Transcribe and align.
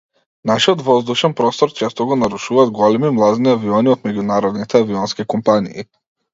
Нашиот 0.51 0.79
воздушен 0.87 1.35
простор 1.41 1.75
често 1.81 2.07
го 2.13 2.17
нарушуваат 2.23 2.73
големи 2.79 3.13
млазни 3.19 3.55
авиони 3.55 3.95
од 3.95 4.11
меѓународните 4.11 4.85
авионски 4.85 5.31
компании. 5.37 5.91